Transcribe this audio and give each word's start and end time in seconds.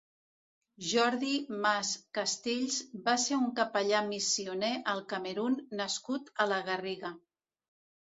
Jordi 0.93 1.33
Mas 1.65 1.91
Castells 2.19 2.79
va 3.11 3.15
ser 3.27 3.39
un 3.43 3.53
capellà 3.61 4.03
missioner 4.09 4.75
al 4.97 5.07
Camerun 5.15 5.63
nascut 5.85 6.37
a 6.49 6.53
la 6.55 6.63
Garriga. 6.75 7.17